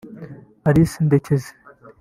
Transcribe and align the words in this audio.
Alice 0.69 0.95
Ndekezi 1.05 1.51